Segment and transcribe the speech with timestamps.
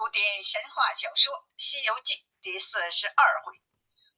[0.00, 3.52] 古典神话小说《西游记》第四十二回，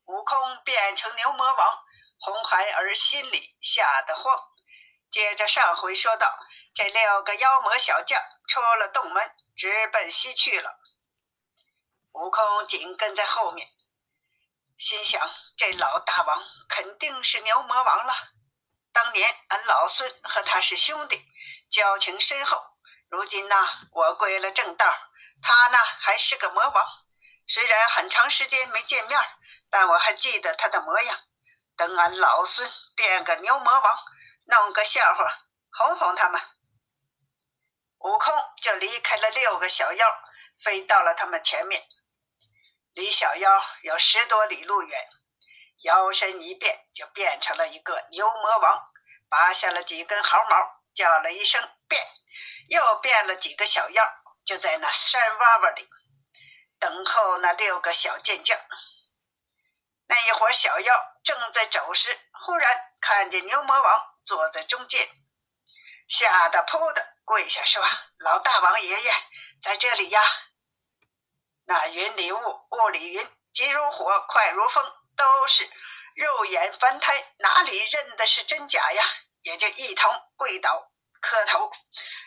[0.04, 1.84] 悟空变成牛魔王，
[2.20, 4.32] 红孩儿心里吓得慌。
[5.10, 6.38] 接着上回说到，
[6.72, 10.78] 这六个妖魔小将出了洞门，直奔西去了。
[12.12, 13.68] 悟空紧跟在后面，
[14.78, 18.14] 心想：这老大王肯定是牛魔王了。
[18.92, 21.26] 当年俺老孙和他是兄弟，
[21.68, 22.76] 交情深厚。
[23.08, 23.56] 如今呢，
[23.90, 24.86] 我归了正道，
[25.42, 26.86] 他呢还是个魔王。
[27.46, 29.20] 虽然很长时间没见面，
[29.68, 31.18] 但我还记得他的模样。
[31.76, 33.98] 等俺老孙变个牛魔王，
[34.46, 35.36] 弄个笑话
[35.72, 36.40] 哄哄他们。
[37.98, 40.22] 悟空就离开了六个小妖，
[40.62, 41.86] 飞到了他们前面。
[42.94, 45.08] 离小妖有十多里路远，
[45.82, 48.84] 摇身一变，就变成了一个牛魔王，
[49.28, 52.00] 拔下了几根毫毛，叫了一声“变”。
[52.68, 54.04] 又变了几个小妖，
[54.44, 55.88] 就在那山洼洼里
[56.78, 58.58] 等候那六个小健将。
[60.06, 65.08] 那一伙小妖正在走时，忽然看见牛魔王坐在中间，
[66.08, 67.82] 吓得扑的跪下说
[68.18, 69.14] ：“老大王爷爷
[69.62, 70.20] 在这里呀！”
[71.64, 74.84] 那云里雾，雾里云，急如火，快如风，
[75.16, 75.70] 都是
[76.16, 79.04] 肉眼凡胎，哪里认的是真假呀？
[79.42, 80.92] 也就一同跪倒。
[81.20, 81.72] 磕头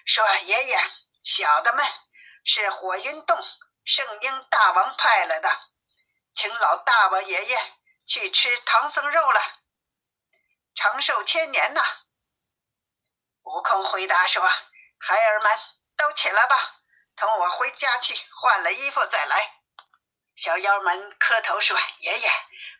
[0.05, 0.79] 说：“爷爷，
[1.23, 1.85] 小的们
[2.45, 3.37] 是火云洞
[3.83, 5.49] 圣婴大王派来的，
[6.33, 7.73] 请老大王爷爷
[8.05, 9.41] 去吃唐僧肉了，
[10.75, 11.81] 长寿千年呐。”
[13.41, 14.47] 悟空回答说
[14.99, 15.59] ：“孩儿们
[15.97, 16.55] 都起来吧，
[17.15, 19.61] 同我回家去换了衣服再来。”
[20.37, 22.31] 小妖们磕头说：“爷爷，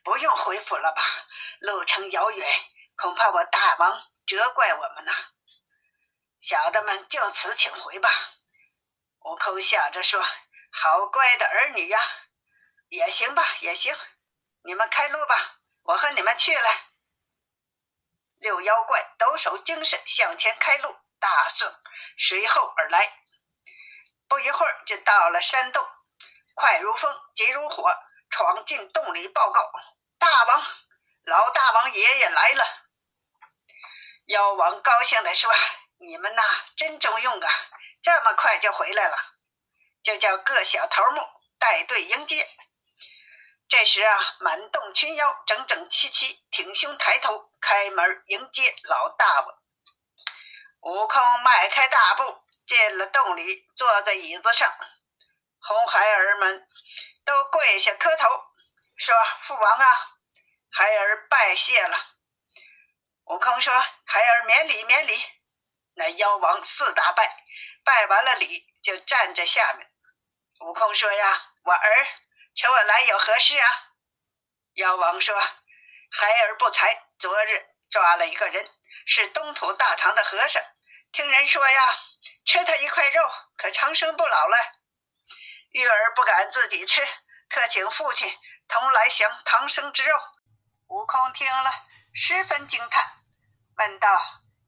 [0.03, 1.02] 不用回府了吧？
[1.59, 2.47] 路程遥远，
[2.97, 3.91] 恐怕我大王
[4.27, 5.11] 责怪我们呢。”
[6.39, 8.09] 小的们就此请回吧。
[9.25, 10.23] 悟空笑着说
[10.71, 11.99] ：“好乖的儿女呀，
[12.89, 13.95] 也行吧，也行。
[14.63, 15.35] 你们开路吧，
[15.81, 16.69] 我和你们去了。”
[18.37, 21.75] 六妖怪抖擞精神向前开路，大圣
[22.19, 23.23] 随后而来。
[24.27, 25.83] 不一会儿就到了山洞，
[26.53, 27.91] 快如风，急如火，
[28.29, 29.71] 闯进洞里报告
[30.19, 30.61] ：“大王，
[31.23, 32.63] 老大王爷爷来了。”
[34.27, 35.51] 妖王高兴地说。
[35.97, 36.44] 你们呐，
[36.75, 37.50] 真中用啊！
[38.05, 39.17] 这么快就回来了，
[40.03, 41.27] 就叫各小头目
[41.57, 42.47] 带队迎接。
[43.67, 49.57] 这时啊，满洞群妖整整齐齐，挺胸抬头，开门迎接老大王。
[50.81, 54.71] 悟空迈开大步进了洞里，坐在椅子上。
[55.59, 56.69] 红孩儿们
[57.25, 58.27] 都跪下磕头，
[58.97, 59.97] 说：“父王啊，
[60.69, 61.97] 孩儿拜谢了。”
[63.25, 63.73] 悟空说
[64.05, 65.25] ：“孩儿免礼，免礼。”
[65.97, 67.44] 那妖王四大拜，
[67.85, 69.88] 拜完了礼就站在下面。
[70.62, 72.07] 悟空说：“呀，我儿，
[72.56, 73.68] 求我来有何事啊？”
[74.73, 75.40] 妖王说
[76.12, 78.68] ：“孩儿不才，昨日抓了一个人，
[79.06, 80.62] 是东土大唐的和尚。
[81.12, 81.95] 听人说呀，
[82.45, 83.22] 吃他一块肉
[83.56, 84.57] 可长生不老了。
[85.72, 87.06] 玉儿不敢自己吃，
[87.50, 88.35] 特请父亲
[88.68, 90.19] 同来享唐僧之肉。”
[90.90, 91.72] 悟空听了，
[92.16, 93.06] 十分惊叹，
[93.78, 94.19] 问道：“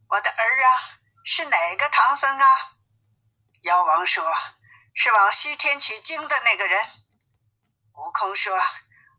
[0.09, 0.81] 我的儿啊！”
[1.25, 2.76] 是哪个唐僧啊？
[3.61, 4.23] 妖王说
[4.93, 6.79] ：“是往西天取经的那个人。”
[7.93, 8.55] 悟空说：“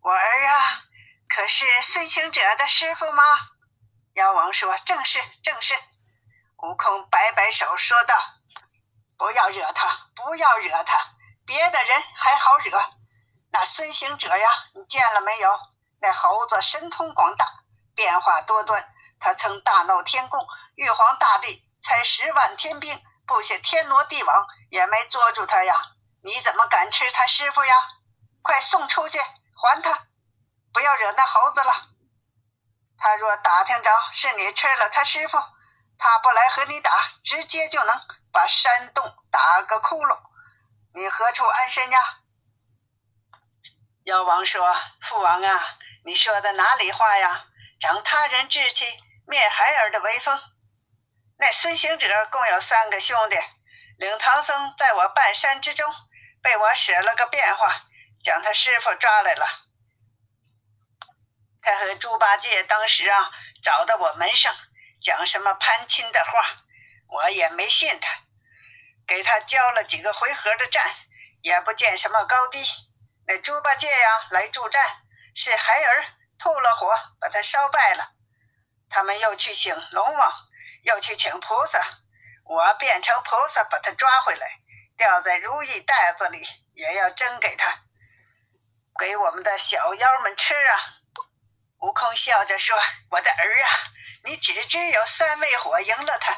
[0.02, 0.82] 我儿啊，
[1.28, 3.22] 可是孙行者的师傅吗？”
[4.14, 5.74] 妖王说：“正是，正是。”
[6.62, 8.16] 悟空摆摆手说道
[9.18, 12.78] ：“不要惹他，不要惹他，别的人还好惹，
[13.50, 15.50] 那孙行者呀，你见了没有？
[16.00, 17.52] 那猴子神通广大，
[17.94, 18.88] 变化多端，
[19.20, 25.74] 他曾大闹天宫，玉皇大帝。”才十万天兵布下天罗地网，也没捉住他呀！
[26.22, 27.74] 你怎么敢吃他师傅呀？
[28.40, 29.20] 快送出去，
[29.54, 30.06] 还他！
[30.72, 31.72] 不要惹那猴子了。
[32.96, 35.36] 他若打听着是你吃了他师傅，
[35.98, 36.90] 他不来和你打，
[37.22, 37.94] 直接就能
[38.32, 40.18] 把山洞打个窟窿。
[40.94, 42.00] 你何处安身呀？
[44.04, 45.60] 妖王说：“父王啊，
[46.06, 47.44] 你说的哪里话呀？
[47.78, 48.86] 长他人志气，
[49.26, 50.40] 灭孩儿的威风。”
[51.40, 53.36] 那孙行者共有三个兄弟，
[53.96, 55.88] 领唐僧在我半山之中，
[56.42, 57.82] 被我使了个变化，
[58.24, 59.46] 将他师傅抓来了。
[61.62, 63.30] 他和猪八戒当时啊，
[63.62, 64.52] 找到我门上，
[65.00, 66.56] 讲什么攀亲的话，
[67.06, 68.24] 我也没信他。
[69.06, 70.92] 给他交了几个回合的战，
[71.42, 72.58] 也不见什么高低。
[73.28, 74.82] 那猪八戒呀来助战，
[75.36, 76.04] 是孩儿
[76.36, 78.14] 吐了火，把他烧败了。
[78.90, 80.47] 他们又去请龙王。
[80.82, 81.80] 要去请菩萨，
[82.44, 84.60] 我变成菩萨把他抓回来，
[84.96, 87.66] 吊在如意袋子里，也要蒸给他，
[88.98, 90.80] 给我们的小妖们吃啊！
[91.80, 92.76] 悟空笑着说
[93.10, 93.70] ：“我的儿啊，
[94.24, 96.36] 你只知有三昧火赢了他，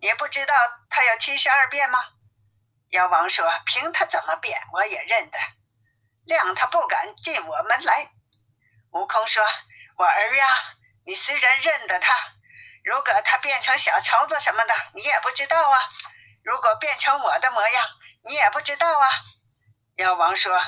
[0.00, 0.54] 你不知道
[0.88, 2.02] 他有七十二变吗？”
[2.90, 5.38] 妖王说：“凭他怎么变，我也认得，
[6.26, 8.10] 谅他不敢进我们来。”
[8.90, 9.44] 悟空说
[9.96, 10.74] ：“我儿啊，
[11.06, 12.12] 你虽然认得他，
[12.84, 15.78] 如果他变成小虫子什么的，你也不知道啊。
[16.42, 17.86] 如果变成我的模样，
[18.24, 19.08] 你也不知道啊。”
[19.96, 20.58] 妖王说：“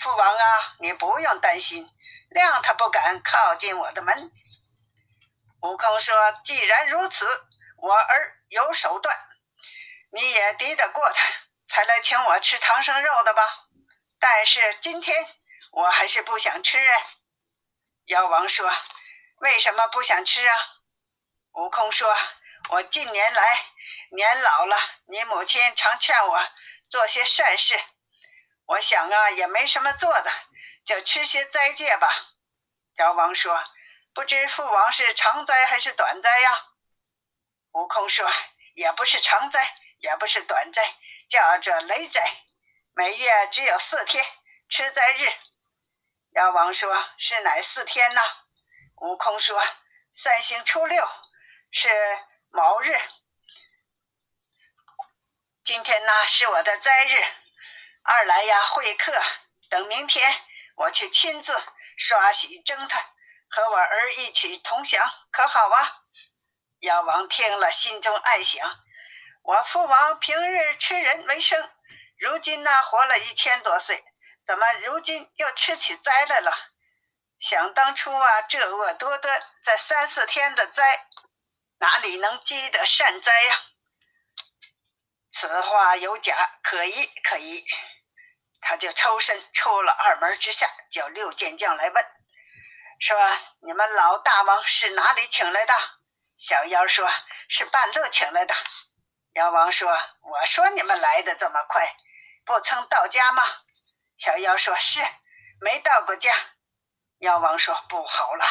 [0.00, 1.86] 父王啊，你不用担心。”
[2.30, 4.30] 谅他不敢靠近我的门。
[5.62, 7.26] 悟空说：“既然如此，
[7.78, 9.16] 我儿有手段，
[10.12, 11.26] 你也敌得过他，
[11.66, 13.42] 才来请我吃唐僧肉的吧？
[14.20, 15.26] 但是今天
[15.72, 17.06] 我还是不想吃哎。”
[18.08, 18.70] 妖王说
[19.40, 20.54] ：“为什么不想吃啊？”
[21.58, 22.16] 悟空说
[22.70, 23.58] ：“我近年来
[24.12, 24.76] 年老了，
[25.06, 26.48] 你母亲常劝我
[26.88, 27.76] 做些善事，
[28.66, 30.30] 我想啊，也没什么做的。”
[30.86, 32.08] 就吃些斋戒吧。
[32.98, 33.64] 妖王说
[34.14, 36.66] ：“不知父王是长斋还是短斋呀？”
[37.74, 38.30] 悟空说
[38.76, 40.94] ：“也不是长斋，也不是短斋，
[41.28, 42.24] 叫做雷斋。
[42.94, 44.24] 每月只有四天
[44.68, 45.28] 吃斋日。”
[46.36, 48.22] 妖王说：“是哪四天呢？”
[49.02, 49.60] 悟空说
[50.14, 51.04] ：“三星初六
[51.70, 51.88] 是
[52.50, 52.98] 卯日。
[55.62, 57.22] 今天呢是我的灾日。
[58.02, 59.12] 二来呀会客，
[59.68, 60.44] 等明天。”
[60.78, 61.60] 我去亲自
[61.96, 63.00] 刷洗蒸它，
[63.50, 66.04] 和我儿一起同享，可好啊？
[66.78, 68.64] 妖王听了，心中暗想：
[69.42, 71.68] 我父王平日吃人为生，
[72.16, 74.04] 如今呢活了一千多岁，
[74.46, 76.52] 怎么如今又吃起灾来了？
[77.40, 81.07] 想当初啊，这恶多端，在三四天的灾，
[81.78, 83.60] 哪里能积得善哉呀？
[85.30, 87.64] 此话有假，可疑，可疑。
[88.60, 92.04] 他就抽身出了二门之下，叫六剑将来问，
[92.98, 93.16] 说
[93.62, 95.74] ：“你们老大王是哪里请来的？”
[96.36, 97.08] 小妖说
[97.48, 98.54] ：“是半路请来的。”
[99.34, 99.90] 妖王说
[100.22, 101.96] ：“我说你们来的这么快，
[102.44, 103.44] 不曾到家吗？”
[104.18, 105.00] 小妖说：“是，
[105.60, 106.34] 没到过家。”
[107.20, 108.44] 妖王说：“不好了，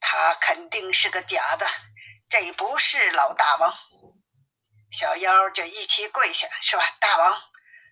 [0.00, 1.66] 他肯定是个假的，
[2.32, 3.74] 这不是老大王。”
[4.90, 7.42] 小妖就一起跪下说：“大王，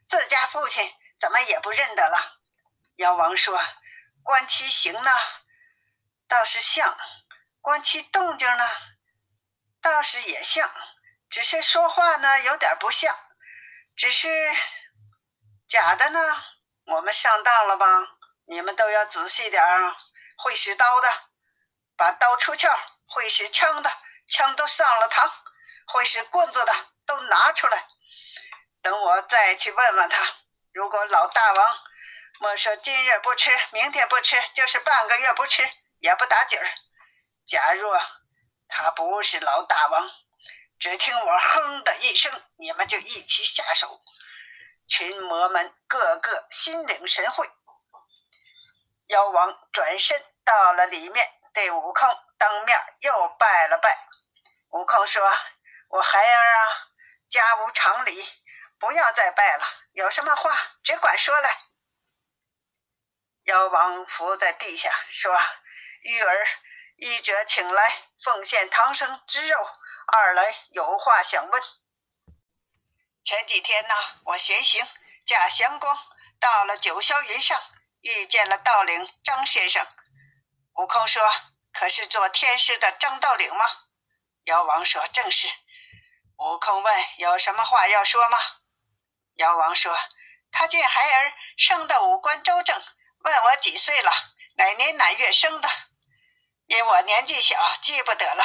[0.08, 0.90] 自家父亲。”
[1.20, 2.40] 怎么也不认得了？
[2.96, 3.62] 妖王说
[4.24, 5.10] ：“观其形呢，
[6.26, 6.96] 倒是像；
[7.60, 8.70] 观其动静呢，
[9.82, 10.72] 倒是也像。
[11.28, 13.14] 只是说话呢，有点不像。
[13.94, 14.50] 只是
[15.68, 16.42] 假的呢，
[16.86, 18.16] 我们上当了吧？
[18.46, 19.94] 你们都要仔细点儿。
[20.38, 21.28] 会使刀的，
[21.98, 22.70] 把刀出鞘；
[23.04, 23.90] 会使枪的，
[24.30, 25.30] 枪都上了膛；
[25.86, 26.72] 会使棍子的，
[27.04, 27.86] 都拿出来。
[28.80, 30.24] 等我再去问问他。”
[30.72, 31.78] 如果老大王
[32.38, 35.68] 莫说今日不吃，明天不吃，就是半个月不吃
[35.98, 36.64] 也不打紧儿。
[37.44, 38.00] 假若
[38.68, 40.08] 他不是老大王，
[40.78, 44.00] 只听我哼的一声，你们就一起下手。
[44.86, 47.50] 群魔们个个心领神会。
[49.08, 53.98] 妖王转身到了里面，对悟空当面又拜了拜。
[54.70, 55.22] 悟空说
[55.90, 56.88] ：“我孩儿啊，
[57.28, 58.28] 家无常理。”
[58.80, 61.54] 不要再拜了，有什么话只管说来。
[63.44, 65.38] 妖王伏在地下说
[66.00, 66.46] ：“玉儿，
[66.96, 67.92] 一者请来
[68.24, 69.70] 奉献唐僧之肉，
[70.06, 71.62] 二来有话想问。
[73.22, 74.82] 前几天呢，我闲行
[75.26, 75.94] 驾祥光
[76.40, 77.60] 到了九霄云上，
[78.00, 79.86] 遇见了道岭张先生。
[80.76, 81.22] 悟空说
[81.70, 83.66] ：‘可是做天师的张道岭吗？’
[84.50, 85.46] 妖王说：‘正是。’
[86.38, 88.36] 悟空问：‘有什么话要说吗？’
[89.38, 89.96] 妖王说
[90.50, 92.82] ：“他见孩儿生的五官周正，
[93.20, 94.10] 问我几岁了，
[94.56, 95.68] 哪年哪月生的。
[96.66, 98.44] 因我年纪小，记不得了，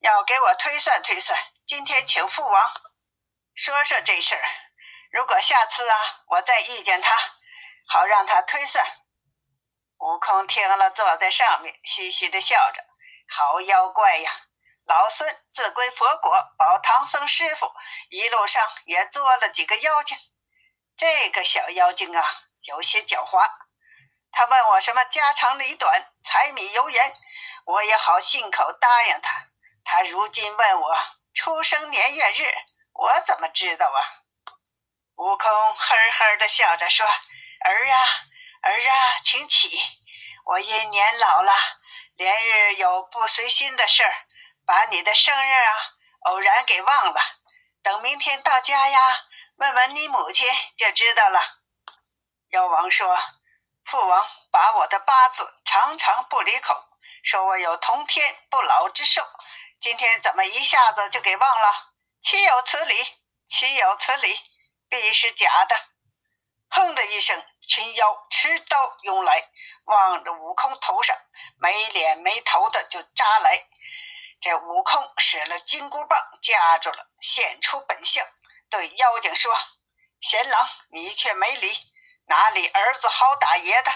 [0.00, 1.38] 要给我推算推算。
[1.66, 2.72] 今天请父王
[3.54, 4.42] 说说这事儿。
[5.12, 7.14] 如果下次啊，我再遇见他，
[7.86, 8.82] 好让他推算。”
[10.00, 12.82] 悟空听了，坐在上面，嘻嘻的笑着
[13.28, 14.32] ：“好妖怪呀！”
[14.88, 17.70] 老孙自归佛国，保唐僧师傅，
[18.08, 20.16] 一路上也捉了几个妖精。
[20.96, 22.24] 这个小妖精啊，
[22.62, 23.46] 有些狡猾。
[24.32, 27.14] 他问我什么家长里短、柴米油盐，
[27.66, 29.44] 我也好信口答应他。
[29.84, 30.96] 他如今问我
[31.34, 32.50] 出生年月日，
[32.94, 34.00] 我怎么知道啊？
[35.16, 37.06] 悟空呵呵的笑着说
[37.60, 38.08] ：“儿啊，
[38.62, 39.68] 儿啊，请起。
[40.46, 41.52] 我因年老了，
[42.14, 44.14] 连日有不随心的事儿。”
[44.68, 45.74] 把你的生日啊，
[46.26, 47.18] 偶然给忘了。
[47.82, 49.22] 等明天到家呀，
[49.56, 50.46] 问问你母亲
[50.76, 51.40] 就知道了。”
[52.52, 53.18] 妖王说
[53.86, 56.84] ：“父王把我的八字常常不离口，
[57.22, 59.26] 说我有通天不老之寿，
[59.80, 61.94] 今天怎么一下子就给忘了？
[62.20, 63.16] 岂有此理！
[63.46, 64.38] 岂有此理！
[64.90, 65.80] 必是假的！”
[66.68, 69.48] 哼的一声，群妖持刀涌来，
[69.84, 71.16] 往着悟空头上
[71.56, 73.66] 没脸没头的就扎来。
[74.40, 78.24] 这悟空使了金箍棒夹住了，现出本相，
[78.70, 79.52] 对妖精说
[80.20, 81.76] ：“贤郎，你却没理，
[82.26, 83.90] 哪里儿子好打爷的？”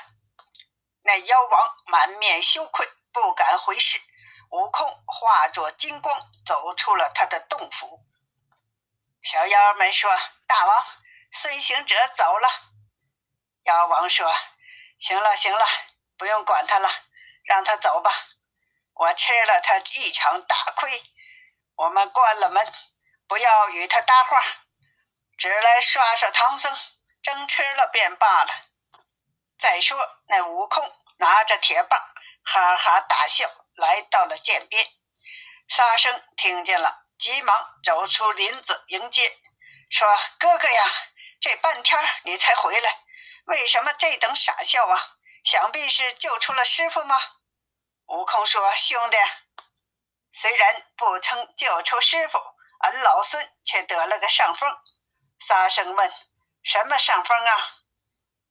[1.04, 4.00] 那妖王满面羞愧，不敢回视。
[4.50, 8.04] 悟空化作金光，走出了他的洞府。
[9.22, 10.11] 小妖们说
[10.46, 10.84] ：“大王，
[11.30, 12.49] 孙行者走了。”
[13.64, 14.34] 妖王说
[14.99, 15.64] ：“行了，行了，
[16.18, 16.90] 不用管他了，
[17.44, 18.12] 让他走吧。”
[19.02, 21.02] 我吃了他一场大亏，
[21.75, 22.73] 我们关了门，
[23.26, 24.40] 不要与他搭话，
[25.37, 26.73] 只来刷刷唐僧，
[27.21, 28.50] 争吃了便罢了。
[29.59, 32.00] 再说那悟空拿着铁棒，
[32.44, 34.87] 哈哈大笑，来到了涧边。
[35.66, 39.37] 沙僧听见了，急忙走出林子迎接，
[39.90, 40.85] 说：“哥哥呀，
[41.40, 43.00] 这半天你才回来，
[43.47, 45.16] 为什么这等傻笑啊？
[45.42, 47.21] 想必是救出了师傅吗？”
[48.12, 49.16] 悟空说：“兄弟，
[50.31, 52.38] 虽然不曾救出师傅，
[52.81, 54.69] 俺老孙却得了个上风。”
[55.40, 56.12] 沙僧问
[56.62, 57.52] ：“什么上风啊？”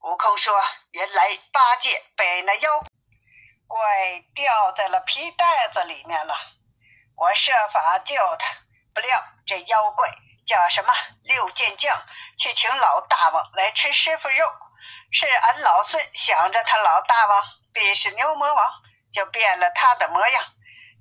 [0.01, 0.59] 悟空说
[0.93, 2.83] ：“原来八戒被那妖
[3.67, 6.35] 怪掉在了皮袋子里面了，
[7.15, 8.47] 我设法救他，
[8.95, 10.09] 不料这妖怪
[10.43, 10.91] 叫什么
[11.25, 12.01] 六剑将，
[12.35, 14.51] 去请老大王来吃师傅肉。
[15.11, 18.73] 是俺老孙想着他老大王必是牛魔王。”
[19.11, 20.43] 就变了他的模样，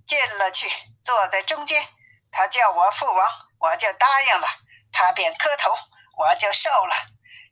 [0.07, 0.69] 进了去，
[1.03, 1.87] 坐在中间。
[2.33, 3.29] 他叫我父王，
[3.61, 4.49] 我就答应了。
[4.93, 5.73] 他便磕头，
[6.17, 6.95] 我就受了。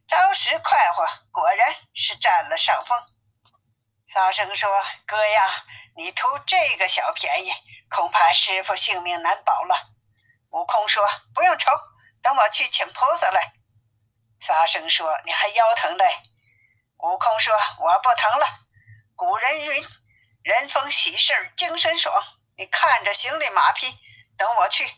[0.07, 2.99] 着实快活，果然是占了上风。
[4.07, 4.71] 沙僧说
[5.07, 5.65] ：“哥呀，
[5.97, 7.53] 你图这个小便宜，
[7.91, 9.77] 恐怕师傅性命难保了。”
[10.51, 11.71] 悟空说：“不用愁，
[12.23, 13.53] 等我去请菩萨来。”
[14.41, 16.05] 沙僧说：“你还腰疼嘞？”
[16.99, 18.47] 悟空说：“我不疼了。
[19.15, 19.85] 古人云。”
[20.49, 22.25] 人逢喜事精神爽，
[22.57, 23.87] 你看着行李马匹，
[24.35, 24.91] 等我去。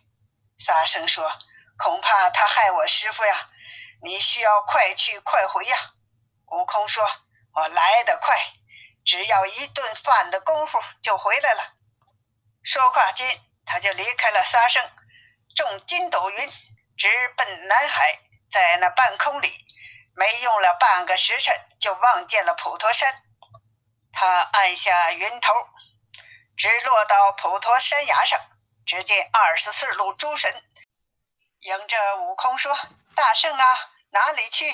[0.56, 1.28] 沙僧说
[1.76, 3.48] ：“恐怕他害我师傅呀，
[4.00, 5.76] 你需要快去快回呀。”
[6.52, 7.04] 悟空说
[7.52, 8.36] ：“我来得快，
[9.04, 11.74] 只要一顿饭的功夫就回来了。”
[12.62, 13.26] 说话间，
[13.66, 14.88] 他就离开了沙僧，
[15.56, 16.48] 众筋斗云
[16.96, 18.20] 直奔南海。
[18.48, 19.52] 在那半空里，
[20.14, 23.12] 没用了半个时辰，就望见了普陀山。
[24.12, 25.52] 他按下云头，
[26.56, 28.40] 直落到普陀山崖上。
[28.86, 30.52] 只见二十四路诸神
[31.60, 32.76] 迎着悟空说
[33.14, 34.68] ：“大圣啊，哪里去？”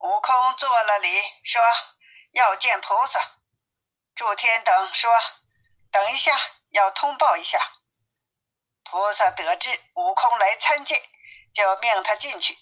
[0.00, 1.62] 悟空做了礼，说
[2.32, 3.20] ：“要见菩萨。”
[4.16, 5.12] 诸天等说
[5.92, 6.36] ：“等一下，
[6.70, 7.60] 要通报一下。”
[8.82, 11.00] 菩萨得知悟空来参见，
[11.52, 12.58] 就命他进去。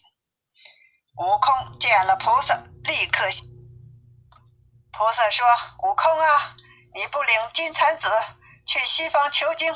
[1.16, 2.54] 悟空见了菩萨，
[2.84, 3.24] 立刻。
[4.96, 5.44] 菩萨说
[5.82, 6.54] ：“悟空啊，
[6.94, 8.08] 你不领金蝉子
[8.64, 9.72] 去西方求经，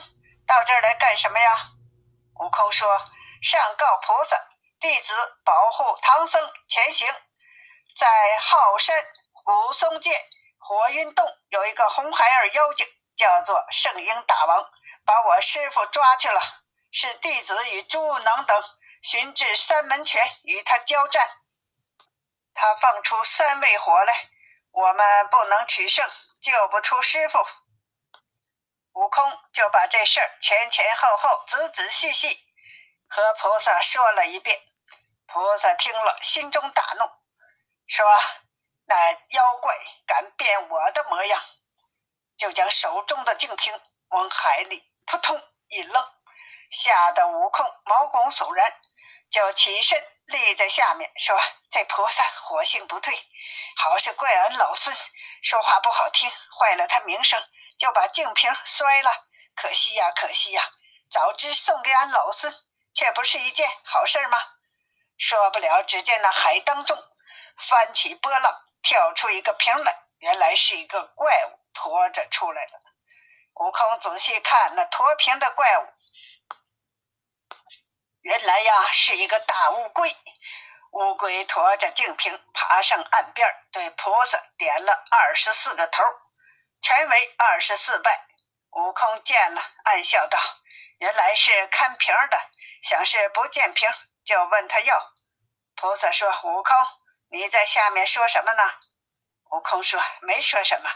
[0.47, 1.71] 到这儿来干什么呀？”
[2.39, 2.89] 悟空说
[3.43, 4.37] ：“上告菩萨，
[4.79, 5.13] 弟子
[5.45, 7.13] 保护唐僧前行，
[7.97, 8.07] 在
[8.41, 9.05] 浩山
[9.43, 10.15] 古松涧
[10.57, 14.71] 火云洞有一个红孩儿妖精，叫做圣婴大王，
[15.05, 16.41] 把我师傅抓去了。
[16.93, 18.63] 是弟子与朱能等
[19.03, 21.29] 寻至三门泉与他交战，
[22.55, 24.31] 他放出三味火来。”
[24.79, 26.09] 我们不能取胜，
[26.41, 27.41] 救不出师傅。
[28.93, 32.29] 悟空就把这事儿前前后后、仔仔细细
[33.09, 34.57] 和菩萨说了一遍。
[35.27, 37.11] 菩萨听了，心中大怒，
[37.89, 38.07] 说
[38.87, 41.43] ：“那妖怪敢变我的模样！”
[42.39, 43.81] 就将手中的净瓶
[44.11, 45.93] 往海里扑通一扔，
[46.71, 48.73] 吓得悟空毛骨悚然，
[49.29, 51.39] 就起身立在下面，说
[51.71, 53.15] ：“这菩萨火性不退。”
[53.77, 54.95] 好是怪俺老孙
[55.43, 57.43] 说话不好听，坏了他名声，
[57.79, 59.29] 就把净瓶摔了。
[59.55, 60.71] 可惜呀，可惜呀！
[61.11, 62.53] 早知送给俺老孙，
[62.93, 64.39] 却不是一件好事吗？
[65.17, 66.97] 说不了，只见那海当中
[67.57, 72.83] 翻起波浪，跳出一个瓶来，原来是一个怪物驮着出来了。
[73.55, 75.93] 悟空仔细看那驮瓶的怪物，
[78.29, 80.15] 原来呀是一个大乌龟。
[80.91, 86.03] 乌龟驮着净瓶爬上岸边，对菩萨点了二十四个头，
[86.83, 88.27] 全为二十四拜。
[88.73, 90.39] 悟空见了，暗笑道
[91.01, 92.39] ：“原来是看瓶的，
[92.83, 93.89] 想是不见瓶，
[94.27, 95.15] 就问他要。”
[95.75, 96.77] 菩萨说：“悟空，
[97.31, 98.75] 你在下面说什么呢？”
[99.53, 100.91] 悟空说：“没说什么。”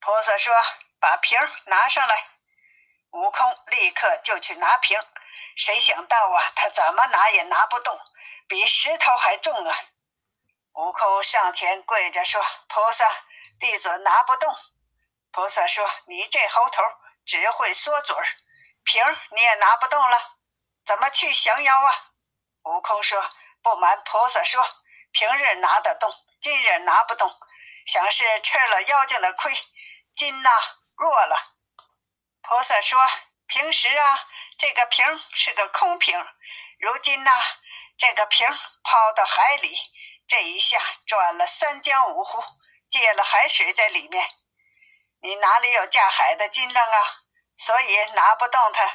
[0.00, 0.54] 菩萨说
[0.98, 2.28] ：“把瓶拿上来。”
[3.12, 4.98] 悟空立刻就去拿瓶，
[5.56, 7.98] 谁想到啊，他怎么拿也拿不动，
[8.46, 9.76] 比石头还重啊！
[10.74, 13.04] 悟空上前跪着说：“菩萨，
[13.58, 14.54] 弟子拿不动。”
[15.32, 16.82] 菩萨说：“你这猴头
[17.26, 18.24] 只会缩嘴儿，
[18.84, 20.36] 瓶你也拿不动了，
[20.86, 21.94] 怎么去降妖啊？”
[22.62, 23.28] 悟空说
[23.62, 24.64] ：“不瞒菩萨说，
[25.10, 27.28] 平日拿得动，今日拿不动，
[27.86, 29.52] 想是吃了妖精的亏。”
[30.14, 30.50] 筋呐
[30.96, 31.36] 弱了，
[32.42, 32.98] 菩萨说
[33.46, 34.28] ：“平时啊，
[34.58, 35.04] 这个瓶
[35.34, 36.18] 是个空瓶，
[36.78, 37.30] 如今呢，
[37.96, 38.48] 这个瓶
[38.82, 39.76] 抛到海里，
[40.26, 42.42] 这一下转了三江五湖，
[42.88, 44.28] 借了海水在里面。
[45.20, 46.98] 你哪里有架海的斤两啊？
[47.56, 48.90] 所以拿不动它。”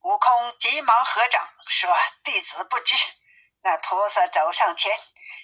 [0.00, 2.94] 悟空急忙合掌说：“弟子不知。”
[3.62, 4.98] 那菩萨走上前，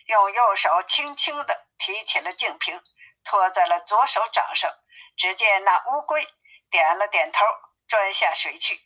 [0.06, 2.82] 用右手轻轻地提起了净瓶，
[3.24, 4.70] 托在了左手掌上。
[5.16, 6.26] 只见那乌龟
[6.70, 7.44] 点了点头，
[7.88, 8.80] 钻下水去。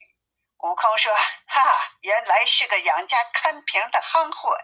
[0.59, 1.13] 悟空说
[1.47, 4.57] ：“哈，原来是个养家看瓶的憨货。”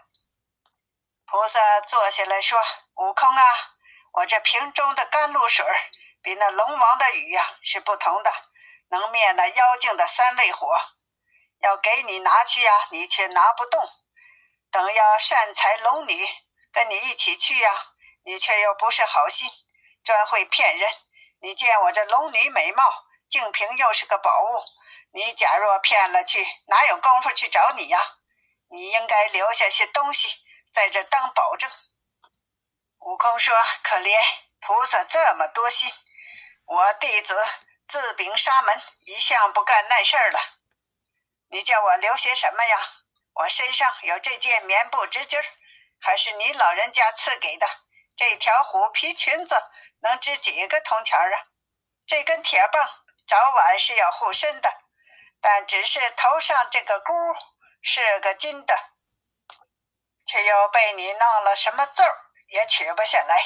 [1.27, 2.59] 菩萨坐下来说
[2.97, 3.43] ：“悟空啊，
[4.13, 5.63] 我这瓶中的甘露水
[6.23, 8.33] 比那龙王的雨呀是不同的，
[8.89, 10.67] 能灭那妖精的三味火。
[11.59, 13.87] 要给你拿去呀，你却拿不动。
[14.71, 16.27] 等要善财龙女
[16.71, 17.69] 跟你一起去呀，
[18.23, 19.47] 你却又不是好心，
[20.03, 20.91] 专会骗人。”
[21.43, 22.83] 你见我这龙女美貌，
[23.31, 24.61] 净瓶又是个宝物，
[25.13, 28.17] 你假若骗了去，哪有功夫去找你呀？
[28.69, 30.37] 你应该留下些东西
[30.71, 31.71] 在这当保证。
[32.99, 34.21] 悟空说：“可怜
[34.59, 35.89] 菩萨这么多心，
[36.65, 37.35] 我弟子
[37.87, 40.39] 自禀沙门，一向不干那事儿了。
[41.51, 42.77] 你叫我留些什么呀？
[43.35, 45.41] 我身上有这件棉布织巾，
[46.01, 47.65] 还是你老人家赐给的。
[48.15, 49.55] 这条虎皮裙子。”
[50.03, 51.45] 能值几个铜钱啊？
[52.07, 53.00] 这根铁棒
[53.31, 54.69] 早晚是要护身的，
[55.39, 57.13] 但只是头上这个箍
[57.81, 58.77] 是个金的，
[60.25, 62.03] 却又被你弄了什么咒
[62.49, 63.41] 也取不下来。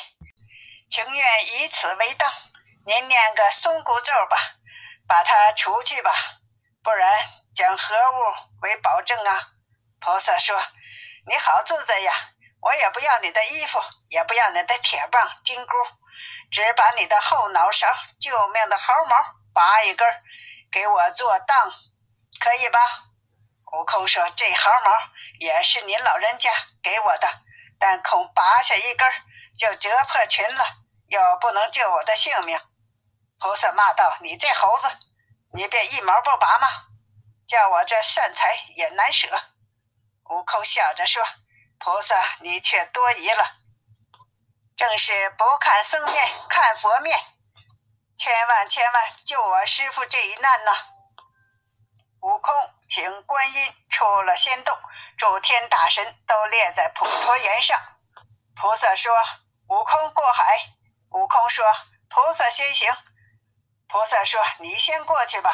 [0.89, 2.27] 情愿以此为当，
[2.87, 4.35] 您念个松箍咒吧，
[5.07, 6.11] 把它除去吧，
[6.81, 7.23] 不然
[7.55, 9.49] 将何物为保证啊？
[9.99, 10.59] 菩萨说
[11.29, 12.11] ：“你好自在呀，
[12.59, 15.73] 我也不要你的衣服，也不要你的铁棒、金箍。”
[16.51, 17.87] 只把你的后脑勺
[18.19, 19.15] 救命的毫毛
[19.55, 20.05] 拔一根，
[20.69, 21.71] 给我做当，
[22.41, 22.79] 可以吧？
[23.71, 24.91] 悟空说：“这毫毛
[25.39, 26.51] 也是您老人家
[26.83, 27.27] 给我的，
[27.79, 29.09] 但恐拔下一根
[29.57, 30.65] 就折破裙了，
[31.07, 32.59] 又不能救我的性命。”
[33.39, 34.89] 菩萨骂道：“你这猴子，
[35.53, 36.67] 你便一毛不拔吗？
[37.47, 39.27] 叫我这善财也难舍。”
[40.29, 41.23] 悟空笑着说
[41.79, 43.57] ：“菩萨，你却多疑了。”
[44.75, 47.17] 正是不看僧面看佛面，
[48.17, 50.71] 千万千万救我师傅这一难呐！
[52.21, 52.55] 悟空
[52.87, 54.77] 请观音出了仙洞，
[55.17, 57.79] 诸天大神都列在普陀岩上。
[58.55, 59.13] 菩萨说
[59.67, 60.73] ：“悟空过海。”
[61.11, 61.65] 悟空说
[62.09, 62.91] ：“菩萨先行。”
[63.87, 65.51] 菩萨说：“你先过去吧。”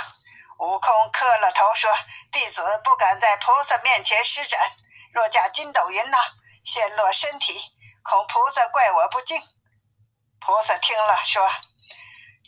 [0.60, 1.92] 悟空磕了头说
[2.32, 4.72] ：“弟子不敢在菩萨面前施展，
[5.14, 6.18] 若驾筋斗云呐，
[6.64, 7.60] 陷落身体。”
[8.04, 9.42] 恐菩萨怪我不敬，
[10.40, 11.48] 菩萨听了说：“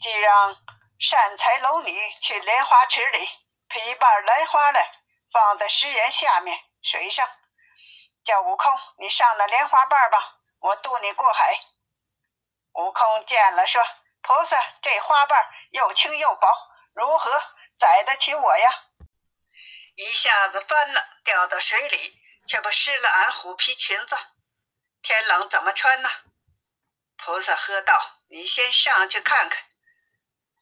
[0.04, 0.54] 即让
[1.00, 3.26] 善财龙女去莲花池里
[3.70, 4.86] 劈一瓣兰花来，
[5.32, 7.26] 放在石岩下面水上，
[8.22, 11.58] 叫悟空你上那莲花瓣吧，我渡你过海。”
[12.76, 13.82] 悟空见了说
[14.22, 16.50] ：“菩萨这花瓣又轻又薄，
[16.94, 17.32] 如何
[17.78, 18.84] 载得起我呀？”
[19.96, 24.18] 一下子翻了，掉到水里，却不湿了俺虎皮裙子。
[25.02, 26.10] 天冷怎么穿呢？
[27.16, 29.64] 菩萨喝道：“你先上去看看。”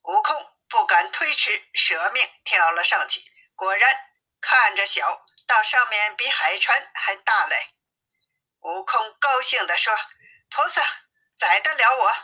[0.04, 3.22] 悟空不敢推迟，舍命跳了上去。
[3.56, 3.90] 果然
[4.42, 7.76] 看着小，到上面比海船还大嘞。
[8.62, 9.96] 悟空高兴地说
[10.50, 10.82] ：“菩萨
[11.36, 12.16] 载得了我。”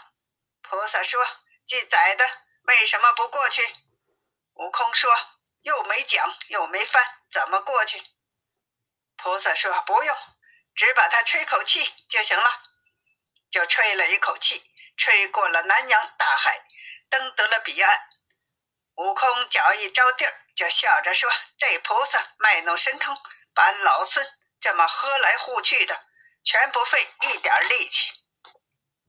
[0.63, 1.25] 菩萨说
[1.65, 2.29] ：“既载的，
[2.63, 3.61] 为什么不过去？”
[4.55, 5.11] 悟空说
[5.61, 8.01] ：“又没桨，又没帆，怎么过去？”
[9.17, 10.17] 菩萨说：“不用。”
[10.77, 12.61] 只把它吹口气就行了，
[13.49, 14.63] 就吹了一口气，
[14.95, 16.66] 吹过了南洋大海，
[17.09, 18.09] 登得了彼岸。
[18.95, 23.15] 悟空脚一着地儿，就笑着说：“这菩萨卖弄神通，
[23.53, 24.25] 把老孙
[24.59, 26.05] 这么喝来呼去的，
[26.43, 28.11] 全不费一点力气。”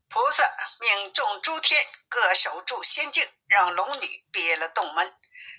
[0.08, 0.44] 菩萨
[0.80, 5.14] 命众诸天各守住仙境，让龙女憋了洞门。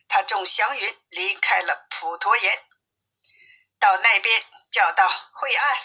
[0.08, 2.64] 他众祥云离开了普陀岩，
[3.80, 4.44] 到那边。
[4.72, 5.78] 叫道：“惠安，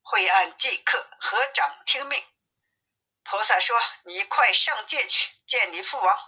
[0.00, 2.24] 惠安即刻合掌听命。”
[3.22, 6.18] 菩萨说：“你快上界去见你父王，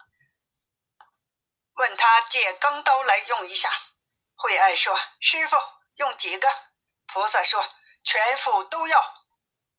[1.75, 3.69] 问他借钢刀来用一下。”
[4.39, 5.57] 惠安说：“师傅，
[5.97, 6.49] 用几个？”
[7.13, 7.69] 菩萨说
[8.05, 9.15] ：“全副都要。”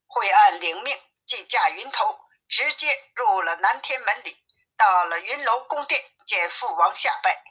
[0.06, 4.38] 惠安领命，即驾云头，直接入了南天门里，
[4.76, 7.42] 到了云楼宫殿，见父王下拜。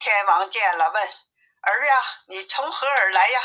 [0.00, 1.08] 天王见了，问
[1.62, 3.40] ：“儿啊，你从何而来呀？”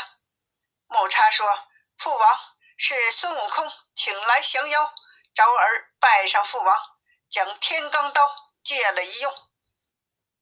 [0.90, 1.56] 木叉说
[1.98, 2.38] ：“父王
[2.76, 4.92] 是孙悟空请来降妖，
[5.32, 6.91] 招儿拜上父王，
[7.32, 9.34] 将天罡刀借了一用。”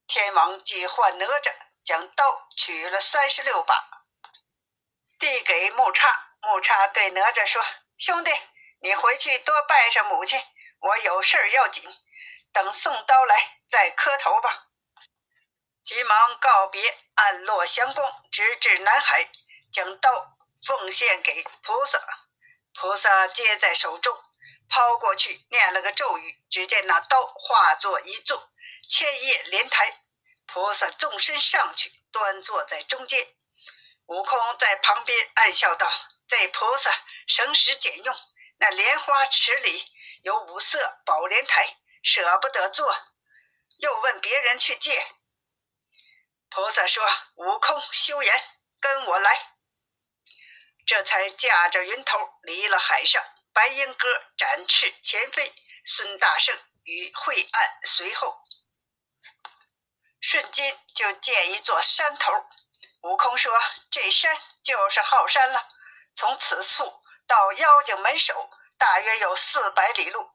[0.08, 4.04] 天王即唤哪吒，将刀取了三十六把，
[5.20, 6.34] 递给木叉。
[6.40, 7.64] 木叉对哪吒说。
[7.96, 8.32] 兄弟，
[8.80, 10.42] 你回去多拜上母亲，
[10.80, 11.84] 我有事儿要紧，
[12.52, 14.66] 等送刀来再磕头吧。
[15.84, 19.30] 急忙告别，暗落祥光，直至南海，
[19.70, 22.00] 将刀奉献给菩萨。
[22.74, 24.20] 菩萨接在手中，
[24.70, 28.48] 抛过去，念了个咒语，只见那刀化作一座
[28.88, 30.00] 千叶莲台，
[30.46, 33.34] 菩萨纵身上去，端坐在中间。
[34.06, 35.92] 悟空在旁边暗笑道
[36.26, 36.90] ：“这菩萨。”
[37.26, 38.16] 省时俭用，
[38.58, 39.84] 那莲花池里
[40.22, 42.92] 有五色宝莲台，舍不得做，
[43.78, 45.06] 又问别人去借。
[46.48, 48.34] 菩萨说：“悟空休言，
[48.80, 49.54] 跟我来。”
[50.84, 53.22] 这才驾着云头离了海上。
[53.52, 55.52] 白鹰哥展翅前飞，
[55.84, 58.42] 孙大圣与惠岸随后，
[60.20, 62.32] 瞬间就见一座山头。
[63.02, 63.52] 悟空说
[63.90, 65.68] ：“这山就是后山了，
[66.14, 70.32] 从此处。”到妖精门首，大约有四百里路。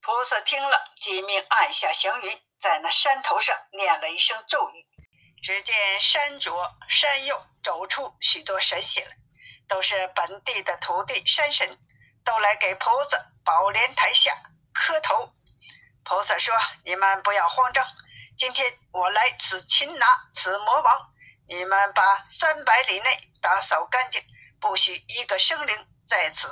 [0.00, 4.84] 菩萨听了，即命按下祥云，在那山头上念了一声咒语。
[5.40, 9.14] 只见山左山右走出许多神仙来，
[9.68, 11.78] 都是本地的土地山神，
[12.28, 14.30] 都来给菩萨宝莲台下
[14.74, 15.32] 磕头。
[16.04, 17.82] 菩萨说：“你们不要慌张，
[18.36, 21.10] 今天我来此擒拿此魔王，
[21.48, 24.22] 你们把三百里内打扫干净，
[24.60, 26.50] 不许一个生灵。”在此，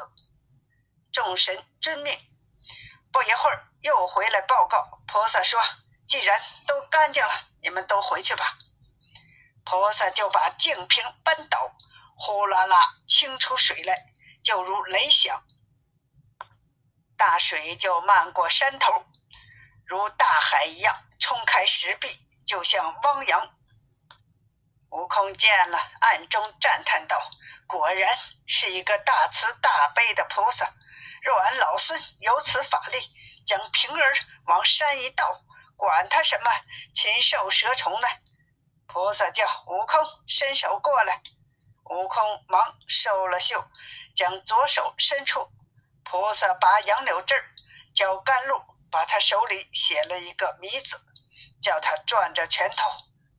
[1.12, 2.18] 众神遵命。
[3.12, 5.02] 不一会儿，又回来报告。
[5.06, 5.60] 菩萨说
[6.08, 8.56] ：“既然都干净了，你们都回去吧。”
[9.62, 11.70] 菩萨就把净瓶搬倒，
[12.16, 14.06] 呼啦啦清出水来，
[14.42, 15.42] 就如雷响。
[17.16, 19.04] 大水就漫过山头，
[19.86, 22.08] 如大海一样冲开石壁，
[22.46, 23.54] 就像汪洋。
[24.90, 27.30] 悟空见了，暗中赞叹道。
[27.66, 30.70] 果然是一个大慈大悲的菩萨。
[31.22, 32.98] 若俺老孙有此法力，
[33.44, 34.14] 将平儿
[34.46, 35.42] 往山一倒，
[35.76, 36.50] 管他什么
[36.94, 38.06] 禽兽蛇虫呢？
[38.86, 41.20] 菩萨叫悟空伸手过来，
[41.90, 43.68] 悟空忙收了袖，
[44.14, 45.50] 将左手伸出。
[46.08, 47.34] 菩萨拔杨柳枝，
[47.92, 51.00] 浇甘露，把他手里写了一个“迷”字，
[51.60, 52.88] 叫他攥着拳头，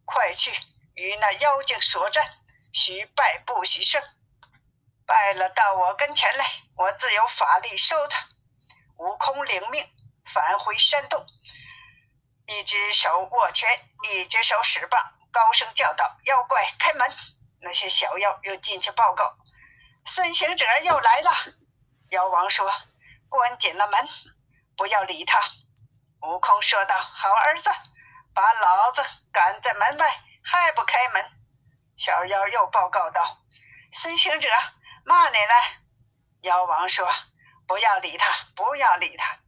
[0.03, 0.51] 快去
[0.95, 4.03] 与那妖精所战，许败不许胜。
[5.05, 8.27] 败了，到我跟前来，我自有法力收他。
[8.97, 9.89] 悟空领命，
[10.25, 11.25] 返回山洞，
[12.47, 13.69] 一只手握拳，
[14.11, 15.01] 一只手使棒，
[15.31, 17.09] 高声叫道：“妖怪，开门！”
[17.61, 19.37] 那些小妖又进去报告
[20.05, 21.31] ：“孙行者又来了。”
[22.09, 22.71] 妖王说
[23.29, 24.07] ：“关紧了门，
[24.75, 25.39] 不要理他。”
[26.21, 27.69] 悟空说道：“好儿子，
[28.33, 31.23] 把老子赶在门外，还不开门？”
[31.95, 33.39] 小妖又报告道
[33.91, 34.49] ：“孙行者。”
[35.07, 35.53] 骂你了，
[36.41, 37.09] 妖王说
[37.65, 39.39] ：“不要理他，不要理他。”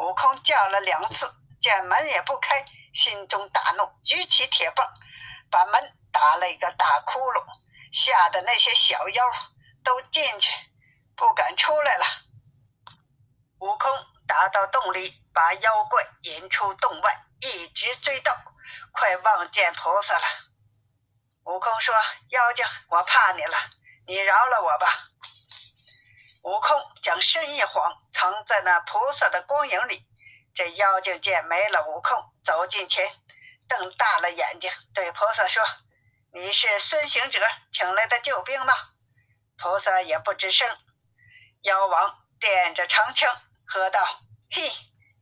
[0.00, 2.64] 悟空叫了两次，见门也不开，
[2.94, 4.90] 心中大怒，举起铁棒，
[5.50, 7.44] 把门打了一个大窟窿，
[7.92, 9.24] 吓得那些小妖
[9.82, 10.50] 都进去，
[11.16, 12.04] 不敢出来了。
[13.58, 13.90] 悟空
[14.26, 18.36] 打到洞里，把妖怪引出洞外，一直追到，
[18.92, 20.26] 快望见菩萨了。
[21.44, 21.94] 悟空说
[22.30, 23.56] ：“妖精，我怕你了。”
[24.06, 24.86] 你饶了我吧！
[26.42, 30.06] 悟空将身一晃，藏在那菩萨的光影里。
[30.54, 33.10] 这妖精见没了悟空，走近前，
[33.66, 35.64] 瞪大了眼睛，对菩萨说
[36.34, 37.40] ：“你是孙行者
[37.72, 38.74] 请来的救兵吗？”
[39.56, 40.68] 菩萨也不吱声。
[41.64, 44.22] 妖王点着长枪，喝道
[44.52, 44.70] ：“嘿，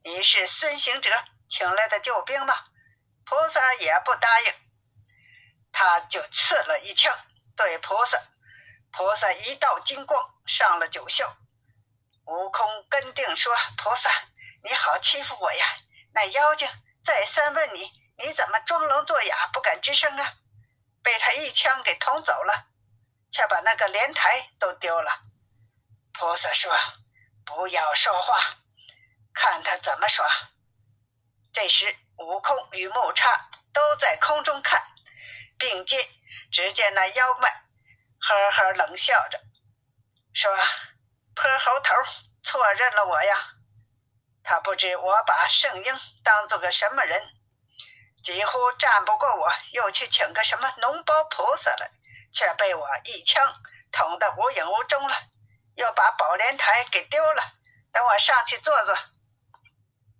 [0.03, 1.09] 你是孙行者
[1.47, 2.53] 请来的救兵吗？”
[3.23, 4.53] 菩萨也不答应，
[5.71, 7.17] 他就刺了一枪，
[7.55, 8.21] 对菩萨。
[8.91, 11.25] 菩萨一道金光上了九霄，
[12.25, 14.11] 悟空跟定说：“菩萨，
[14.63, 15.65] 你好欺负我呀！”
[16.13, 16.67] 那妖精
[17.05, 20.33] 再三问你，你怎么装聋作哑，不敢吱声啊？
[21.01, 22.67] 被他一枪给捅走了。
[23.31, 25.19] 却把那个莲台都丢了。
[26.13, 26.71] 菩萨说
[27.45, 28.37] ：“不要说话，
[29.33, 30.25] 看他怎么说。”
[31.51, 34.81] 这时，悟空与木叉都在空中看，
[35.57, 35.99] 并肩。
[36.51, 37.49] 只见那妖怪
[38.19, 39.41] 呵呵冷笑着，
[40.35, 40.55] 说
[41.33, 41.95] ：“泼猴头，
[42.43, 43.55] 错认了我呀！
[44.43, 47.19] 他不知我把圣婴当做个什么人，
[48.23, 51.89] 几乎战不过我，又去请个什么脓包菩萨来，
[52.31, 53.51] 却被我一枪
[53.91, 55.15] 捅得无影无踪了，
[55.75, 57.43] 又把宝莲台给丢了。
[57.91, 58.95] 等我上去坐坐。”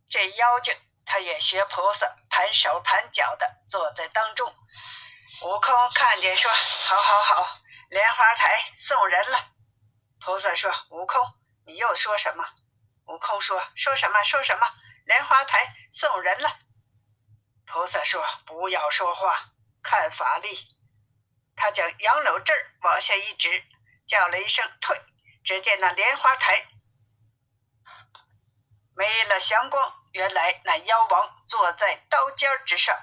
[0.10, 4.54] 这妖精他也学菩萨，盘手盘脚的坐在当中。
[5.42, 7.58] 悟空看见，说：“好，好，好，
[7.90, 9.40] 莲花台送人了。”
[10.24, 11.20] 菩萨说：“悟空，
[11.66, 12.46] 你又说什么？”
[13.08, 14.24] 悟空说：“说什么？
[14.24, 14.68] 说什么？
[15.06, 16.50] 莲花台送人了。”
[17.66, 20.68] 菩萨说：“不要说话，看法力。”
[21.58, 23.64] 他将杨柳枝往下一指，
[24.08, 24.96] 叫了一声“退”，
[25.44, 26.66] 只见那莲花台
[28.96, 32.98] 没了祥光，原来那妖王坐在刀尖之上。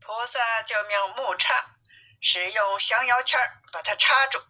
[0.00, 1.76] 菩萨就命木叉
[2.20, 3.40] 使用降妖签
[3.72, 4.40] 把它插住。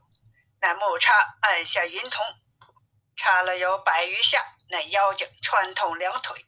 [0.61, 2.24] 那木叉按下云筒，
[3.16, 6.44] 插了有百余下，那妖精穿痛两腿，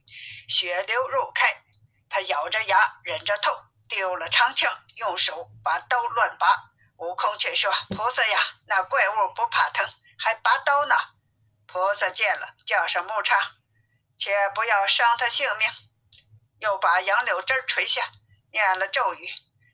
[0.49, 1.63] 血流肉开。
[2.09, 3.55] 他咬着牙，忍着痛，
[3.89, 6.71] 丢了长枪，用手把刀乱拔。
[6.99, 9.87] 悟空却说：“菩萨呀，那怪物不怕疼，
[10.19, 10.97] 还拔刀呢。”
[11.67, 13.57] 菩萨见了，叫上木叉，
[14.17, 15.69] 且不要伤他性命，
[16.61, 18.03] 又把杨柳枝垂下。
[18.53, 19.29] 念了咒语，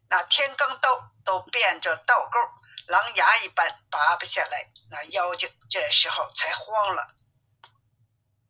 [0.08, 2.40] 那天罡刀都变着倒钩，
[2.88, 4.72] 狼牙一般拔不下来。
[4.90, 7.14] 那妖精这时候才慌了，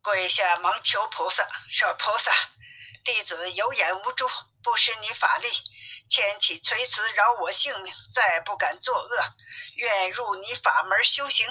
[0.01, 2.31] 跪下忙求菩萨说：“菩萨，
[3.03, 4.27] 弟子有眼无珠，
[4.63, 5.49] 不识你法力，
[6.09, 9.23] 千祈垂慈饶我性命，再不敢作恶，
[9.75, 11.47] 愿入你法门修行。”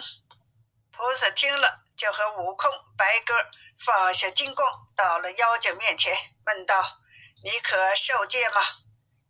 [0.93, 3.35] 菩萨听了，就和悟空、白鸽
[3.79, 6.99] 放下金光，到了妖精面前，问道。
[7.43, 8.61] 你可受戒吗？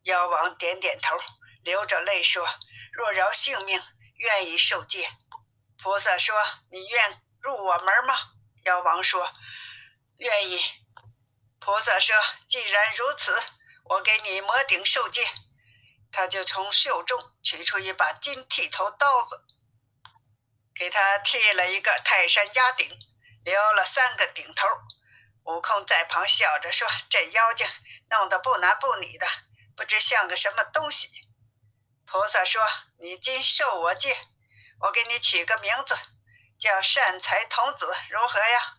[0.03, 1.17] 妖王点点头，
[1.63, 2.47] 流着泪说
[2.93, 3.81] ：“若饶性命，
[4.17, 5.09] 愿意受戒。”
[5.81, 6.37] 菩萨说
[6.71, 8.15] ：“你愿入我门吗？”
[8.67, 9.33] 妖王说
[10.19, 10.61] ：“愿意。”
[11.59, 12.15] 菩萨说
[12.47, 13.35] ：“既然如此，
[13.85, 15.25] 我给你磨顶受戒。”
[16.13, 19.43] 他就从袖中取出一把金剃头刀子，
[20.75, 22.89] 给他剃了一个泰山压顶，
[23.45, 24.69] 留了三个顶头。
[25.45, 27.67] 悟空在旁笑着说：“这妖精。”
[28.13, 29.27] 弄得不男不女的，
[29.75, 31.09] 不知像个什么东西。
[32.05, 32.63] 菩萨说
[33.01, 34.21] ：“你今受我戒，
[34.81, 35.97] 我给你取个名字，
[36.59, 38.77] 叫善财童子，如何呀？”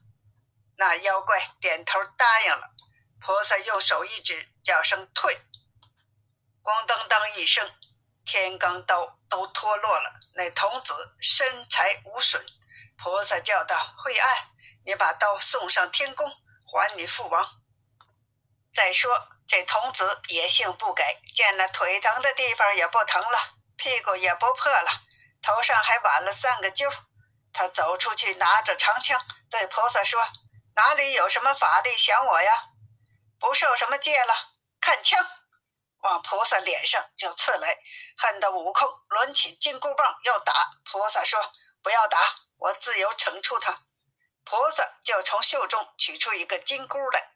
[0.78, 2.76] 那妖怪点头答应了。
[3.20, 5.36] 菩萨用手一指，叫声“退”，
[6.62, 7.68] 咣当当一声，
[8.26, 10.20] 天罡刀都脱落了。
[10.36, 12.44] 那童子身材无损。
[12.98, 14.38] 菩萨叫道：“惠安，
[14.86, 16.30] 你把刀送上天宫，
[16.66, 17.62] 还你父王。”
[18.74, 19.12] 再说，
[19.48, 24.90] 这童子野性不改，见了腿疼的地方也不疼了，屁股也不破了，
[25.42, 26.90] 头上还挽了三个揪。
[27.52, 30.24] 他走出去，拿着长枪，对菩萨说
[30.76, 32.70] ：“哪里有什么法力降我呀？
[33.40, 34.34] 不受什么戒了，
[34.80, 35.24] 看枪！”
[36.04, 37.78] 往菩萨脸上就刺来，
[38.18, 40.54] 恨得悟空抡起金箍棒要打。
[40.92, 42.20] 菩萨说：“不要打，
[42.58, 43.80] 我自有惩处他。”
[44.44, 47.32] 菩萨就从袖中取出一个金箍来。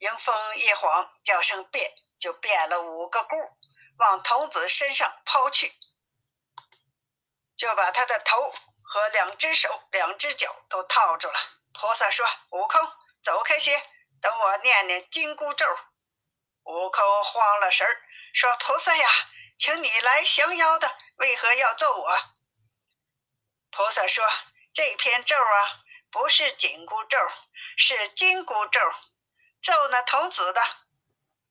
[0.00, 3.36] 迎风一晃，叫声变，就变了五个箍，
[3.96, 5.72] 往童子身上抛去，
[7.56, 11.40] 就把他的头和两只手、两只脚都套住了。
[11.72, 12.80] 菩萨说：“悟空，
[13.22, 13.82] 走开些，
[14.20, 15.64] 等我念念紧箍咒。”
[16.64, 19.08] 悟空慌了神儿，说：“菩萨呀，
[19.58, 22.18] 请你来降妖的，为何要揍我？”
[23.70, 24.24] 菩萨说
[24.72, 27.18] ：“这篇咒啊，不是紧箍咒，
[27.76, 28.80] 是金箍咒。”
[29.60, 30.62] 咒那童子的，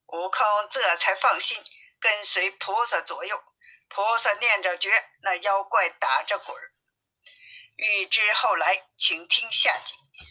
[0.07, 1.63] 悟空这才放心，
[1.99, 3.43] 跟随菩萨左右。
[3.89, 6.73] 菩萨念着诀，那妖怪打着滚儿。
[7.75, 9.95] 欲知后来，请听下集。